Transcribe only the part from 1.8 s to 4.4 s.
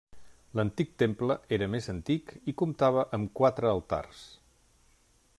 antic i comptava amb quatre altars.